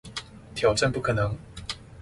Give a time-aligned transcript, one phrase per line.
[0.55, 1.37] 挑戰不可能